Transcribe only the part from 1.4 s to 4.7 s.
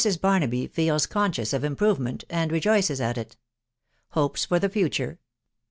OF IMPROVEMENT, AVD m«ffifffn 41 IT. HOPES FOR THE